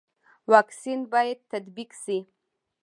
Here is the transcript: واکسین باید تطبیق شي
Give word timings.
واکسین 0.51 0.99
باید 1.11 1.39
تطبیق 1.51 1.89
شي 2.03 2.17